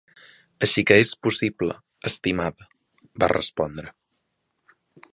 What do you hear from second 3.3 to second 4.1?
respondre.